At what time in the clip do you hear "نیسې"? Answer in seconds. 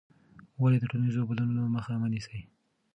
2.13-2.39